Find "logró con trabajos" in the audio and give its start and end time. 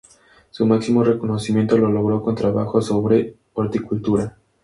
1.91-2.87